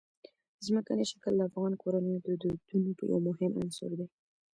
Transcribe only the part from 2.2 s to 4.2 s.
د دودونو یو مهم عنصر دی.